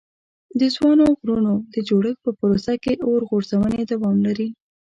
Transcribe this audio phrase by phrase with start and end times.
[0.59, 4.47] د ځوانو غرونو د جوړښت په پروسه کې اور غورځونې دوام لري.